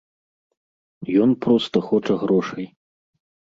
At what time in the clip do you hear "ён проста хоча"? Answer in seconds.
1.27-2.19